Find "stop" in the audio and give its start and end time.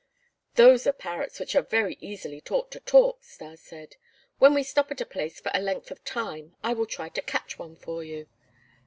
4.63-4.89